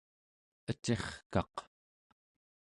[0.71, 1.55] ecirkaq